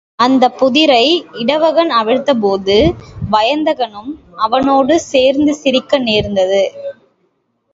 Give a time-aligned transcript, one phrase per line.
[0.19, 1.03] அந்தப் புதிரை
[1.33, 2.77] இடவகன் அவிழ்த்தபோது
[3.29, 4.11] வயந்தகனும்
[4.39, 6.63] அவனோடு சேர்ந்து சிரிக்க நேர்ந்தது.